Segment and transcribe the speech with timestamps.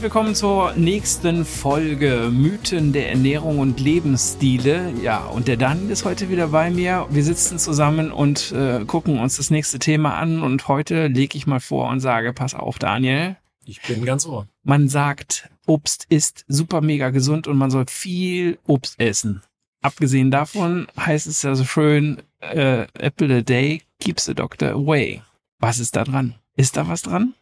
[0.00, 4.94] Herzlich willkommen zur nächsten Folge Mythen der Ernährung und Lebensstile.
[5.02, 7.06] Ja, und der Daniel ist heute wieder bei mir.
[7.10, 10.42] Wir sitzen zusammen und äh, gucken uns das nächste Thema an.
[10.42, 13.36] Und heute lege ich mal vor und sage, pass auf, Daniel.
[13.66, 14.48] Ich bin ganz ohr.
[14.62, 19.42] Man sagt, Obst ist super mega gesund und man soll viel Obst essen.
[19.82, 25.20] Abgesehen davon heißt es ja so schön, äh, Apple a day keeps the doctor away.
[25.58, 26.36] Was ist da dran?
[26.56, 27.34] Ist da was dran?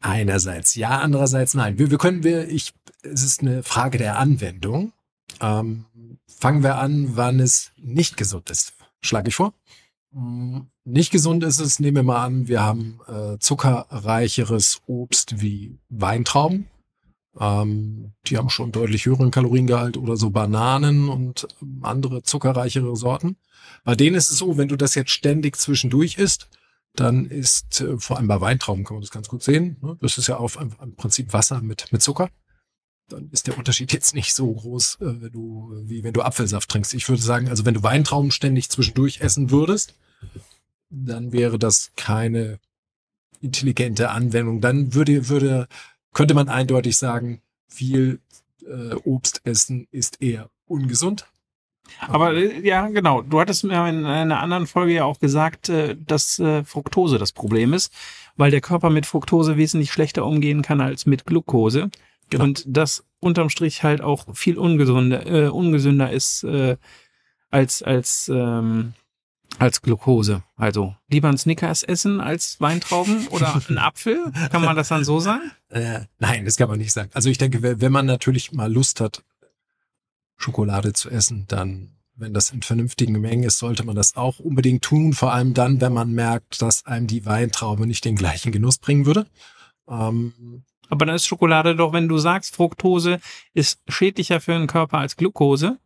[0.00, 1.78] Einerseits ja, andererseits nein.
[1.78, 4.92] Wir, wir können wir, ich, es ist eine Frage der Anwendung.
[5.40, 5.86] Ähm,
[6.26, 8.74] fangen wir an, wann es nicht gesund ist.
[9.00, 9.52] Schlage ich vor.
[10.12, 15.78] Mm, nicht gesund ist es, nehmen wir mal an, wir haben äh, zuckerreicheres Obst wie
[15.88, 16.68] Weintrauben.
[17.38, 23.36] Ähm, die haben schon deutlich höheren Kaloriengehalt oder so Bananen und ähm, andere zuckerreichere Sorten.
[23.84, 26.48] Bei denen ist es so, wenn du das jetzt ständig zwischendurch isst,
[27.00, 29.96] dann ist, äh, vor allem bei Weintrauben kann man das ganz gut sehen, ne?
[30.00, 32.30] das ist ja auf im Prinzip Wasser mit, mit Zucker.
[33.08, 36.94] Dann ist der Unterschied jetzt nicht so groß, äh, du, wie wenn du Apfelsaft trinkst.
[36.94, 39.94] Ich würde sagen, also wenn du Weintrauben ständig zwischendurch essen würdest,
[40.90, 42.58] dann wäre das keine
[43.40, 44.60] intelligente Anwendung.
[44.60, 45.68] Dann würde, würde,
[46.12, 48.20] könnte man eindeutig sagen, viel
[48.66, 51.26] äh, Obst essen ist eher ungesund.
[52.08, 53.22] Aber äh, ja, genau.
[53.22, 57.32] Du hattest mir in einer anderen Folge ja auch gesagt, äh, dass äh, Fructose das
[57.32, 57.92] Problem ist,
[58.36, 61.90] weil der Körper mit Fructose wesentlich schlechter umgehen kann als mit Glucose.
[62.30, 62.44] Genau.
[62.44, 66.76] Und das unterm Strich halt auch viel ungesünder, äh, ungesünder ist äh,
[67.50, 68.94] als als ähm,
[69.58, 70.42] als Glucose.
[70.56, 74.32] Also lieber ein Snickers essen als Weintrauben oder ein Apfel?
[74.50, 75.50] Kann man das dann so sagen?
[75.68, 77.10] Äh, nein, das kann man nicht sagen.
[77.14, 79.22] Also ich denke, wenn man natürlich mal Lust hat,
[80.36, 84.82] Schokolade zu essen, dann, wenn das in vernünftigen Mengen ist, sollte man das auch unbedingt
[84.82, 85.12] tun.
[85.12, 89.06] Vor allem dann, wenn man merkt, dass einem die Weintraube nicht den gleichen Genuss bringen
[89.06, 89.26] würde.
[89.88, 93.20] Ähm, aber dann ist Schokolade doch, wenn du sagst, Fructose
[93.54, 95.78] ist schädlicher für den Körper als Glucose,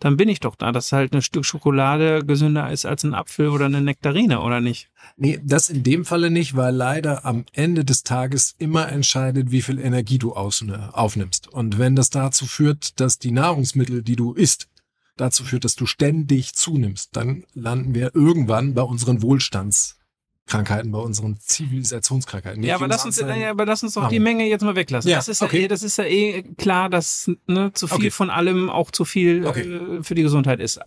[0.00, 3.48] dann bin ich doch da, dass halt ein Stück Schokolade gesünder ist als ein Apfel
[3.48, 4.90] oder eine Nektarine, oder nicht?
[5.16, 9.62] Nee, das in dem Falle nicht, weil leider am Ende des Tages immer entscheidet, wie
[9.62, 11.48] viel Energie du aufnimmst.
[11.48, 14.68] Und wenn das dazu führt, dass die Nahrungsmittel, die du isst,
[15.16, 19.98] dazu führt, dass du ständig zunimmst, dann landen wir irgendwann bei unseren Wohlstands
[20.46, 22.62] Krankheiten, bei unseren Zivilisationskrankheiten.
[22.62, 25.10] ja, aber lass uns, ja, aber lass uns doch die Menge jetzt mal weglassen.
[25.10, 25.60] Ja, das ist okay.
[25.60, 28.10] ja, eh, das ist ja eh klar, dass ne, zu viel okay.
[28.10, 29.62] von allem auch zu viel okay.
[29.62, 30.80] äh, für die Gesundheit ist.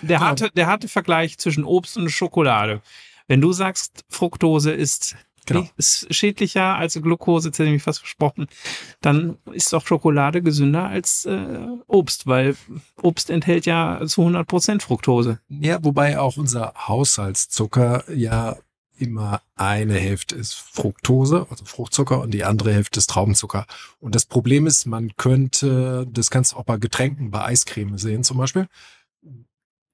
[0.00, 0.20] Der genau.
[0.20, 2.82] harte, der harte Vergleich zwischen Obst und Schokolade.
[3.28, 5.68] Wenn du sagst, Fructose ist Genau.
[5.76, 8.46] Ist schädlicher als Glucose, jetzt hätte ich mich fast versprochen.
[9.00, 12.56] Dann ist doch Schokolade gesünder als äh, Obst, weil
[13.02, 15.40] Obst enthält ja zu 100 Prozent Fructose.
[15.48, 18.56] Ja, wobei auch unser Haushaltszucker ja
[19.02, 23.66] immer eine Hälfte ist Fructose, also Fruchtzucker, und die andere Hälfte ist Traubenzucker.
[24.00, 28.24] Und das Problem ist, man könnte, das kannst du auch bei Getränken, bei Eiscreme sehen
[28.24, 28.68] zum Beispiel,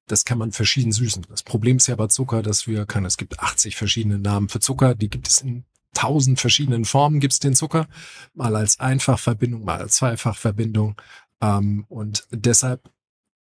[0.07, 1.27] das kann man verschieden süßen.
[1.29, 4.61] Das Problem ist ja bei Zucker, dass wir kann, es gibt 80 verschiedene Namen für
[4.61, 5.65] Zucker, die gibt es in
[5.95, 7.89] tausend verschiedenen Formen gibt es den Zucker,
[8.35, 11.01] mal als Einfachverbindung, mal als Zweifachverbindung.
[11.41, 12.91] Ähm, und deshalb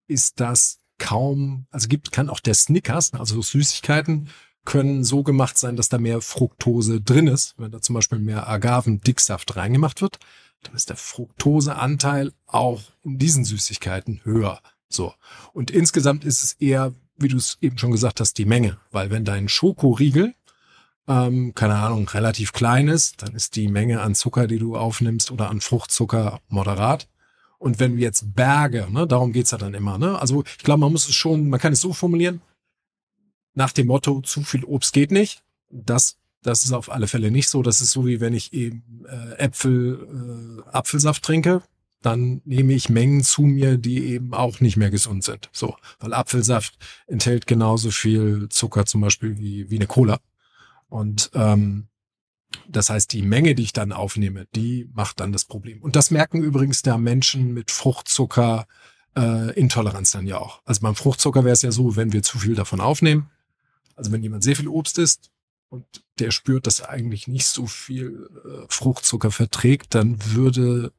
[0.07, 4.29] ist das kaum, also gibt, kann auch der Snickers, also Süßigkeiten,
[4.67, 7.55] können so gemacht sein, dass da mehr Fructose drin ist.
[7.57, 10.19] Wenn da zum Beispiel mehr Agavendicksaft reingemacht wird,
[10.63, 14.59] dann ist der Fructoseanteil auch in diesen Süßigkeiten höher.
[14.89, 15.13] So.
[15.53, 18.77] Und insgesamt ist es eher, wie du es eben schon gesagt hast, die Menge.
[18.91, 20.35] Weil wenn dein Schokoriegel,
[21.07, 25.31] ähm, keine Ahnung, relativ klein ist, dann ist die Menge an Zucker, die du aufnimmst
[25.31, 27.07] oder an Fruchtzucker moderat.
[27.57, 30.19] Und wenn du jetzt Berge, ne, darum geht's ja dann immer, ne?
[30.19, 32.41] Also ich glaube, man muss es schon, man kann es so formulieren,
[33.57, 35.41] nach dem Motto, zu viel Obst geht nicht.
[35.71, 37.63] Das, das ist auf alle Fälle nicht so.
[37.63, 41.63] Das ist so, wie wenn ich eben äh, Äpfel, äh, Apfelsaft trinke.
[42.03, 45.49] Dann nehme ich Mengen zu mir, die eben auch nicht mehr gesund sind.
[45.51, 46.77] So, weil Apfelsaft
[47.07, 50.19] enthält genauso viel Zucker zum Beispiel wie, wie eine Cola.
[50.87, 51.87] Und ähm,
[52.69, 55.81] das heißt, die Menge, die ich dann aufnehme, die macht dann das Problem.
[55.81, 58.67] Und das merken übrigens da Menschen mit Fruchtzucker
[59.17, 60.61] äh, Intoleranz dann ja auch.
[60.63, 63.31] Also beim Fruchtzucker wäre es ja so, wenn wir zu viel davon aufnehmen,
[63.97, 65.31] also wenn jemand sehr viel Obst isst
[65.69, 65.85] und
[66.19, 70.93] der spürt, dass er eigentlich nicht so viel äh, Fruchtzucker verträgt, dann würde,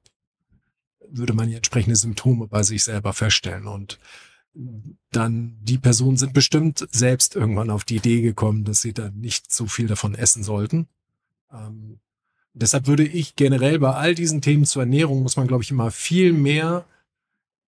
[1.09, 3.67] würde man ja entsprechende Symptome bei sich selber feststellen.
[3.67, 3.99] Und
[5.13, 9.53] dann die Personen sind bestimmt selbst irgendwann auf die Idee gekommen, dass sie dann nicht
[9.53, 10.89] so viel davon essen sollten.
[11.53, 12.01] Ähm,
[12.53, 15.91] deshalb würde ich generell bei all diesen Themen zur Ernährung muss man, glaube ich, immer
[15.91, 16.85] viel mehr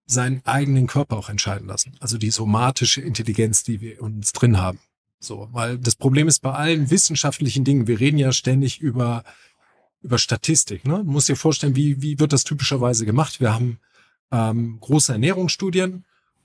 [0.06, 1.96] seinen eigenen Körper auch entscheiden lassen.
[2.00, 4.78] Also die somatische Intelligenz, die wir uns drin haben.
[5.24, 9.24] So, weil das Problem ist bei allen wissenschaftlichen Dingen, wir reden ja ständig über
[10.04, 10.86] über Statistik.
[10.86, 10.98] Ne?
[10.98, 13.40] Du musst dir vorstellen, wie, wie wird das typischerweise gemacht?
[13.40, 13.78] Wir haben
[14.30, 16.04] ähm, große Ernährungsstudien,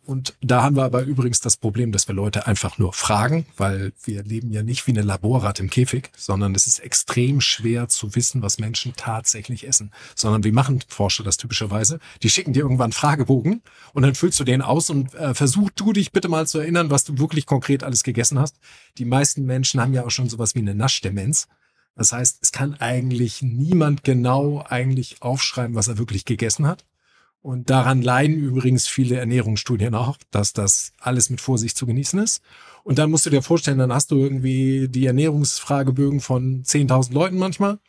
[0.10, 3.94] und da haben wir aber übrigens das Problem, dass wir Leute einfach nur fragen, weil
[4.04, 8.16] wir leben ja nicht wie eine Laborrat im Käfig, sondern es ist extrem schwer zu
[8.16, 9.92] wissen, was Menschen tatsächlich essen.
[10.16, 12.00] Sondern wie machen Forscher das typischerweise?
[12.24, 13.62] Die schicken dir irgendwann Fragebogen
[13.94, 16.90] und dann füllst du den aus und äh, versuch du dich bitte mal zu erinnern,
[16.90, 18.56] was du wirklich konkret alles gegessen hast.
[18.98, 21.48] Die meisten Menschen haben ja auch schon sowas wie eine Naschdemenz.
[21.96, 26.84] Das heißt, es kann eigentlich niemand genau eigentlich aufschreiben, was er wirklich gegessen hat.
[27.42, 32.42] Und daran leiden übrigens viele Ernährungsstudien auch, dass das alles mit Vorsicht zu genießen ist.
[32.84, 37.38] Und dann musst du dir vorstellen, dann hast du irgendwie die Ernährungsfragebögen von 10.000 Leuten
[37.38, 37.80] manchmal,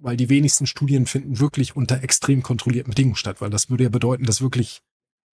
[0.00, 3.90] weil die wenigsten Studien finden wirklich unter extrem kontrollierten Bedingungen statt, weil das würde ja
[3.90, 4.80] bedeuten, dass wirklich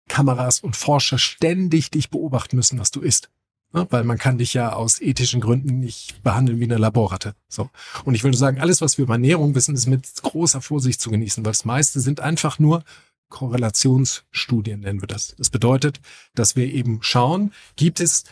[0.07, 3.29] Kameras und Forscher ständig dich beobachten müssen, was du isst.
[3.73, 7.35] Ja, weil man kann dich ja aus ethischen Gründen nicht behandeln wie eine Laborratte.
[7.49, 7.69] So.
[8.05, 11.09] Und ich würde sagen, alles, was wir über Ernährung wissen, ist mit großer Vorsicht zu
[11.09, 12.83] genießen, weil das meiste sind einfach nur
[13.35, 15.35] Korrelationsstudien nennen wir das.
[15.37, 15.99] Das bedeutet,
[16.35, 18.23] dass wir eben schauen, gibt es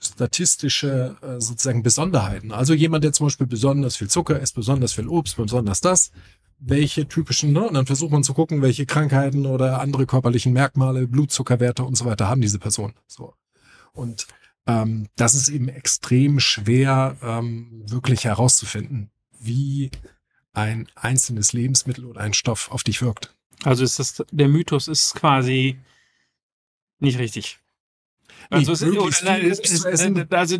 [0.00, 2.52] statistische äh, sozusagen Besonderheiten.
[2.52, 6.12] Also jemand, der zum Beispiel besonders viel Zucker isst, besonders viel Obst, besonders das,
[6.60, 7.66] welche typischen, ne?
[7.66, 12.04] und dann versucht man zu gucken, welche Krankheiten oder andere körperlichen Merkmale, Blutzuckerwerte und so
[12.04, 12.94] weiter haben diese Person.
[13.08, 13.34] So.
[13.92, 14.28] Und
[14.68, 19.90] ähm, das ist eben extrem schwer, ähm, wirklich herauszufinden, wie
[20.52, 23.34] ein einzelnes Lebensmittel oder ein Stoff auf dich wirkt.
[23.64, 25.78] Also ist das, der Mythos ist quasi
[26.98, 27.58] nicht richtig.
[28.50, 29.86] Also, ist, nein, ist, ist,
[30.30, 30.58] also,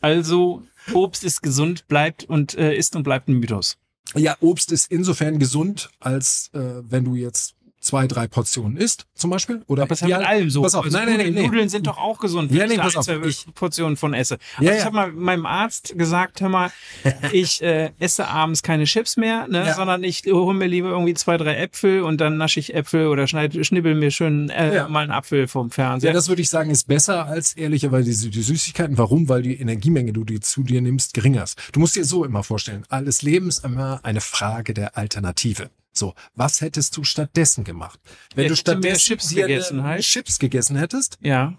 [0.00, 0.62] also,
[0.92, 3.78] Obst ist gesund, bleibt und äh, ist und bleibt ein Mythos.
[4.14, 9.30] Ja, Obst ist insofern gesund, als äh, wenn du jetzt zwei, drei Portionen isst, zum
[9.30, 9.62] Beispiel.
[9.66, 10.62] Oder aber ist ja mit allem so.
[10.62, 11.44] Pass auf, also nein, nein, nein.
[11.44, 13.46] Nudeln sind doch auch gesund, wenn ja, nee, ich pass da auf, ein, zwei ich,
[13.54, 14.38] Portionen von esse.
[14.56, 16.70] Also ja, ich habe mal meinem Arzt gesagt, hör mal,
[17.32, 21.36] ich äh, esse abends keine Chips mehr, ne, sondern ich hole mir lieber irgendwie zwei,
[21.36, 25.12] drei Äpfel und dann nasche ich Äpfel oder schneide, schnibbel mir schön äh, mal einen
[25.12, 26.10] Apfel vom Fernseher.
[26.10, 28.96] Ja, das würde ich sagen, ist besser als ehrlicherweise die, die Süßigkeiten.
[28.96, 29.28] Warum?
[29.28, 31.58] Weil die Energiemenge, die du zu dir nimmst, geringer ist.
[31.72, 35.70] Du musst dir so immer vorstellen, alles Leben ist immer eine Frage der Alternative.
[35.92, 38.00] So, was hättest du stattdessen gemacht?
[38.34, 39.84] Wenn du ich mehr stattdessen Chips gegessen.
[39.98, 41.58] Chips gegessen hättest, ja.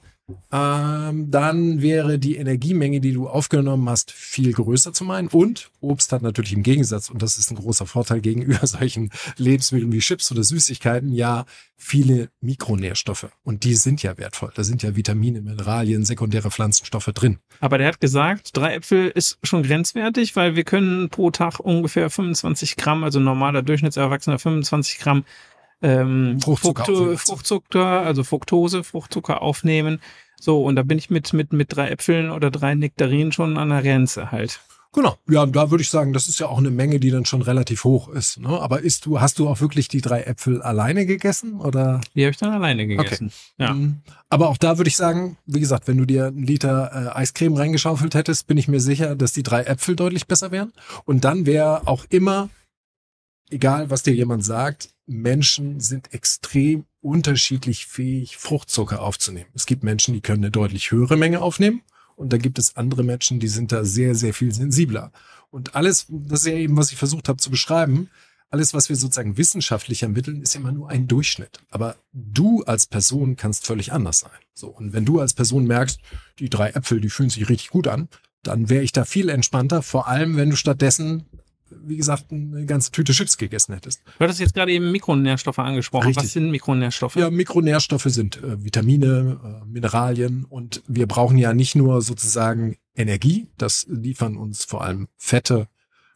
[0.51, 5.27] Ähm, dann wäre die Energiemenge, die du aufgenommen hast, viel größer zu meinen.
[5.27, 9.91] Und Obst hat natürlich im Gegensatz, und das ist ein großer Vorteil gegenüber solchen Lebensmitteln
[9.91, 13.27] wie Chips oder Süßigkeiten, ja viele Mikronährstoffe.
[13.43, 14.51] Und die sind ja wertvoll.
[14.55, 17.39] Da sind ja Vitamine, Mineralien, sekundäre Pflanzenstoffe drin.
[17.59, 22.09] Aber der hat gesagt, drei Äpfel ist schon grenzwertig, weil wir können pro Tag ungefähr
[22.09, 25.25] 25 Gramm, also normaler Durchschnittserwachsener 25 Gramm
[25.83, 27.17] ähm, Fruchtzucker Fructo- aufnehmen.
[27.17, 29.99] Fruchtzucker, also Fructose, Fruchtzucker aufnehmen.
[30.39, 33.69] So, und da bin ich mit, mit, mit drei Äpfeln oder drei Nektarinen schon an
[33.69, 34.59] der Grenze halt.
[34.95, 35.17] Genau.
[35.27, 37.83] Ja, da würde ich sagen, das ist ja auch eine Menge, die dann schon relativ
[37.83, 38.39] hoch ist.
[38.39, 38.49] Ne?
[38.49, 41.99] Aber isst du, hast du auch wirklich die drei Äpfel alleine gegessen oder?
[42.13, 43.31] Die habe ich dann alleine gegessen.
[43.57, 43.73] Ja.
[43.73, 44.01] Mhm.
[44.29, 47.55] Aber auch da würde ich sagen, wie gesagt, wenn du dir einen Liter äh, Eiscreme
[47.55, 50.73] reingeschaufelt hättest, bin ich mir sicher, dass die drei Äpfel deutlich besser wären.
[51.05, 52.49] Und dann wäre auch immer,
[53.53, 59.49] egal was dir jemand sagt, Menschen sind extrem unterschiedlich fähig, Fruchtzucker aufzunehmen.
[59.53, 61.81] Es gibt Menschen, die können eine deutlich höhere Menge aufnehmen.
[62.15, 65.11] Und da gibt es andere Menschen, die sind da sehr, sehr viel sensibler.
[65.49, 68.09] Und alles, das ist ja eben, was ich versucht habe zu beschreiben,
[68.49, 71.59] alles, was wir sozusagen wissenschaftlich ermitteln, ist immer nur ein Durchschnitt.
[71.71, 74.31] Aber du als Person kannst völlig anders sein.
[74.53, 74.67] So.
[74.67, 75.99] Und wenn du als Person merkst,
[76.37, 78.09] die drei Äpfel, die fühlen sich richtig gut an,
[78.43, 79.81] dann wäre ich da viel entspannter.
[79.81, 81.25] Vor allem, wenn du stattdessen,
[81.83, 84.01] wie gesagt, eine ganze Tüte Chips gegessen hättest.
[84.05, 86.07] Du hattest jetzt gerade eben Mikronährstoffe angesprochen.
[86.07, 86.23] Richtig.
[86.23, 87.15] Was sind Mikronährstoffe?
[87.15, 93.47] Ja, Mikronährstoffe sind äh, Vitamine, äh, Mineralien und wir brauchen ja nicht nur sozusagen Energie,
[93.57, 95.67] das liefern uns vor allem Fette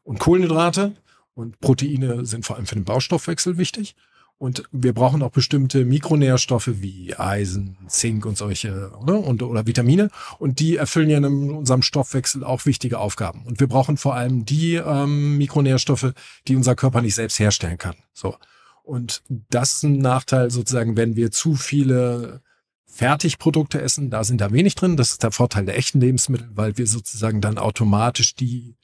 [0.03, 0.93] und Kohlenhydrate
[1.33, 3.95] und Proteine sind vor allem für den Baustoffwechsel wichtig.
[4.39, 9.19] Und wir brauchen auch bestimmte Mikronährstoffe wie Eisen, Zink und solche oder?
[9.19, 10.09] Und, oder Vitamine.
[10.37, 13.43] Und die erfüllen ja in unserem Stoffwechsel auch wichtige Aufgaben.
[13.45, 16.13] Und wir brauchen vor allem die ähm, Mikronährstoffe,
[16.47, 17.95] die unser Körper nicht selbst herstellen kann.
[18.13, 18.35] So.
[18.83, 22.41] Und das ist ein Nachteil sozusagen, wenn wir zu viele
[22.85, 24.97] Fertigprodukte essen, da sind da wenig drin.
[24.97, 28.76] Das ist der Vorteil der echten Lebensmittel, weil wir sozusagen dann automatisch die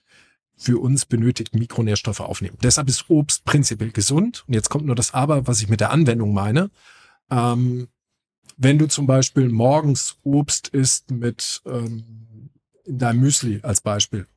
[0.64, 2.58] für uns benötigten Mikronährstoffe aufnehmen.
[2.64, 4.46] Deshalb ist Obst prinzipiell gesund.
[4.48, 6.72] Und jetzt kommt nur das Aber, was ich mit der Anwendung meine.
[7.30, 7.90] Ähm,
[8.56, 12.50] wenn du zum Beispiel morgens Obst isst mit ähm,
[12.86, 14.28] in deinem Müsli als Beispiel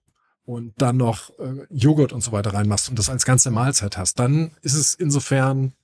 [0.45, 4.19] und dann noch äh, Joghurt und so weiter reinmachst und das als ganze Mahlzeit hast,
[4.19, 5.75] dann ist es insofern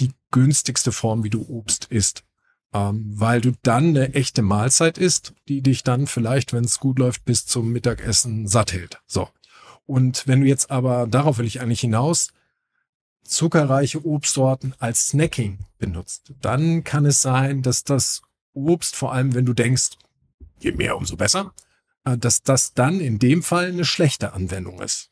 [0.00, 2.24] die günstigste Form, wie du Obst isst.
[2.74, 6.98] Ähm, weil du dann eine echte Mahlzeit isst, die dich dann vielleicht, wenn es gut
[6.98, 9.00] läuft, bis zum Mittagessen satt hält.
[9.06, 9.28] So.
[9.86, 12.32] Und wenn du jetzt aber, darauf will ich eigentlich hinaus,
[13.24, 18.22] zuckerreiche Obstsorten als Snacking benutzt, dann kann es sein, dass das
[18.54, 19.90] Obst, vor allem wenn du denkst,
[20.60, 21.52] je mehr, umso besser,
[22.04, 25.10] äh, dass das dann in dem Fall eine schlechte Anwendung ist.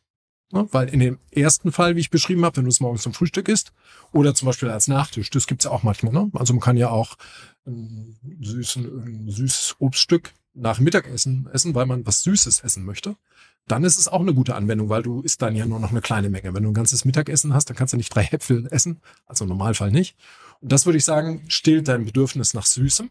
[0.52, 3.48] Weil in dem ersten Fall, wie ich beschrieben habe, wenn du es morgens zum Frühstück
[3.48, 3.72] isst
[4.12, 6.12] oder zum Beispiel als Nachtisch, das gibt's ja auch manchmal.
[6.12, 6.28] Ne?
[6.34, 7.14] Also man kann ja auch
[7.66, 13.16] ein, süßen, ein süßes Obststück nach Mittagessen essen, weil man was Süßes essen möchte.
[13.66, 16.00] Dann ist es auch eine gute Anwendung, weil du isst dann ja nur noch eine
[16.00, 16.54] kleine Menge.
[16.54, 19.50] Wenn du ein ganzes Mittagessen hast, dann kannst du nicht drei Äpfel essen, also im
[19.50, 20.16] Normalfall nicht.
[20.60, 23.10] Und das würde ich sagen, stillt dein Bedürfnis nach Süßem.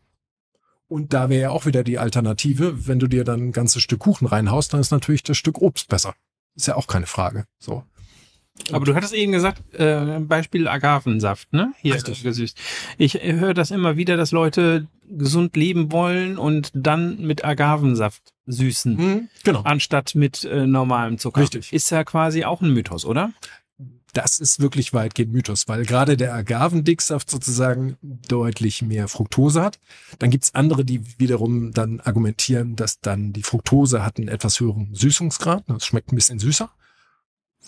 [0.88, 4.00] Und da wäre ja auch wieder die Alternative, wenn du dir dann ein ganzes Stück
[4.00, 6.15] Kuchen reinhaust, dann ist natürlich das Stück Obst besser.
[6.55, 7.46] Ist ja auch keine Frage.
[7.60, 7.84] So.
[8.72, 11.74] Aber du hattest eben gesagt, äh, Beispiel Agavensaft, ne?
[11.82, 12.24] Hier Richtig.
[12.24, 12.58] gesüßt.
[12.98, 18.96] Ich höre das immer wieder, dass Leute gesund leben wollen und dann mit Agavensaft süßen.
[18.96, 19.62] Mhm, genau.
[19.62, 21.42] Anstatt mit äh, normalem Zucker.
[21.42, 21.74] Richtig.
[21.74, 23.32] Ist ja quasi auch ein Mythos, oder?
[24.13, 29.80] das ist wirklich weitgehend Mythos, weil gerade der Agavendicksaft sozusagen deutlich mehr Fructose hat.
[30.18, 34.94] Dann gibt's andere, die wiederum dann argumentieren, dass dann die Fructose hat einen etwas höheren
[34.94, 35.63] Süßungsgrad.
[35.68, 36.70] Das schmeckt ein bisschen süßer.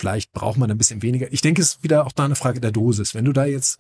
[0.01, 1.31] Vielleicht braucht man ein bisschen weniger.
[1.31, 3.13] Ich denke, es ist wieder auch da eine Frage der Dosis.
[3.13, 3.77] Wenn du da jetzt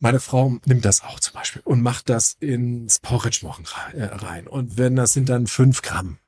[0.00, 3.46] meine Frau nimmt das auch zum Beispiel und macht das ins Porridge
[3.94, 4.48] äh, rein.
[4.48, 6.18] Und wenn das sind dann fünf Gramm,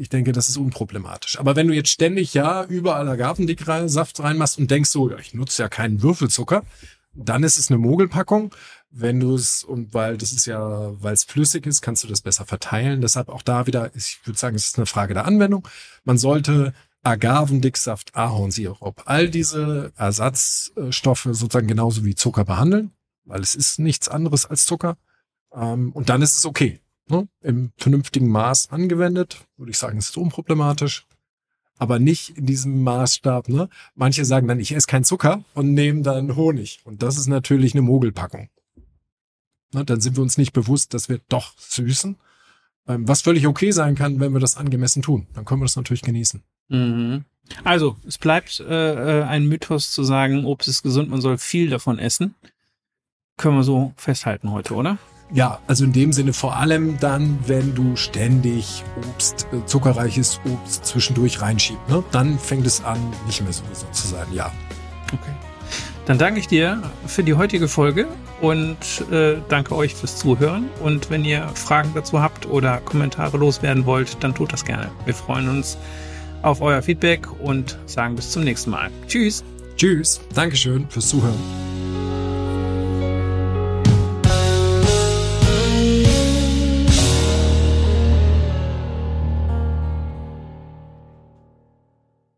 [0.00, 1.38] ich denke, das ist unproblematisch.
[1.38, 5.68] Aber wenn du jetzt ständig ja überall Agavendicksaft reinmachst und denkst so, ich nutze ja
[5.68, 6.64] keinen Würfelzucker,
[7.14, 8.52] dann ist es eine Mogelpackung.
[8.90, 12.20] Wenn du es, und weil das ist ja, weil es flüssig ist, kannst du das
[12.20, 13.00] besser verteilen.
[13.00, 15.68] Deshalb auch da wieder, ich würde sagen, es ist eine Frage der Anwendung.
[16.04, 16.74] Man sollte
[17.08, 22.92] Agavendicksaft, Ahornsirup, all diese Ersatzstoffe sozusagen genauso wie Zucker behandeln,
[23.24, 24.96] weil es ist nichts anderes als Zucker.
[25.52, 30.16] Ähm, und dann ist es okay ne, im vernünftigen Maß angewendet, würde ich sagen, ist
[30.16, 31.06] unproblematisch.
[31.80, 33.48] Aber nicht in diesem Maßstab.
[33.48, 33.68] Ne?
[33.94, 36.80] Manche sagen dann, ich esse keinen Zucker und nehmen dann Honig.
[36.84, 38.48] Und das ist natürlich eine Mogelpackung.
[39.72, 42.16] Ne, dann sind wir uns nicht bewusst, dass wir doch süßen.
[42.88, 45.28] Ähm, was völlig okay sein kann, wenn wir das angemessen tun.
[45.34, 46.42] Dann können wir das natürlich genießen.
[46.68, 47.24] Mhm.
[47.64, 51.70] Also, es bleibt äh, äh ein Mythos zu sagen, Obst ist gesund, man soll viel
[51.70, 52.34] davon essen.
[53.36, 54.98] Können wir so festhalten heute, oder?
[55.32, 60.86] Ja, also in dem Sinne vor allem dann, wenn du ständig Obst, äh, zuckerreiches Obst
[60.86, 62.02] zwischendurch reinschiebst, ne?
[62.12, 64.50] dann fängt es an, nicht mehr so gesund zu sein, ja.
[65.06, 65.32] Okay.
[66.06, 68.08] Dann danke ich dir für die heutige Folge
[68.40, 68.78] und
[69.12, 70.70] äh, danke euch fürs Zuhören.
[70.80, 74.90] Und wenn ihr Fragen dazu habt oder Kommentare loswerden wollt, dann tut das gerne.
[75.04, 75.76] Wir freuen uns
[76.42, 78.90] auf euer Feedback und sagen bis zum nächsten Mal.
[79.06, 79.44] Tschüss.
[79.76, 80.20] Tschüss.
[80.34, 81.67] Dankeschön fürs Zuhören.